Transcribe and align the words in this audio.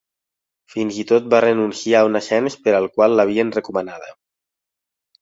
Fins 0.75 0.97
i 1.03 1.05
tot 1.11 1.27
va 1.35 1.41
renunciar 1.45 2.01
a 2.01 2.09
un 2.09 2.21
ascens 2.23 2.59
per 2.65 2.77
al 2.81 2.91
qual 2.99 3.17
l'havien 3.21 3.57
recomanada. 3.61 4.15